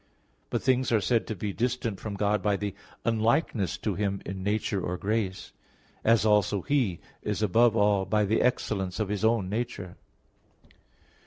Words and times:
But 0.49 0.63
things 0.63 0.91
are 0.91 0.99
said 0.99 1.27
to 1.27 1.35
be 1.35 1.53
distant 1.53 1.99
from 1.99 2.15
God 2.15 2.41
by 2.41 2.55
the 2.57 2.73
unlikeness 3.05 3.77
to 3.77 3.93
Him 3.93 4.19
in 4.25 4.41
nature 4.41 4.81
or 4.81 4.97
grace; 4.97 5.53
as 6.03 6.25
also 6.25 6.63
He 6.63 6.99
is 7.21 7.43
above 7.43 7.75
all 7.77 8.05
by 8.05 8.25
the 8.25 8.41
excellence 8.41 8.99
of 8.99 9.09
His 9.09 9.23
own 9.23 9.47
nature. 9.47 9.97